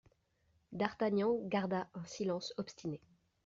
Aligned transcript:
D'Artagnan 0.71 1.41
garda 1.47 1.87
un 1.93 2.03
silence 2.07 2.55
obstiné. 2.57 2.99